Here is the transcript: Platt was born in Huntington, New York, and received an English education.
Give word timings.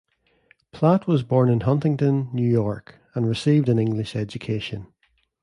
Platt 0.71 1.05
was 1.05 1.21
born 1.21 1.47
in 1.47 1.59
Huntington, 1.59 2.29
New 2.33 2.49
York, 2.49 2.95
and 3.13 3.27
received 3.29 3.69
an 3.69 3.77
English 3.77 4.15
education. 4.15 4.87